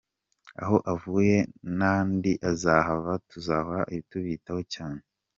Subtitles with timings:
[0.61, 1.37] Aho avuye
[1.77, 5.01] n’andi azahava, tuzahora tubitaho cyane.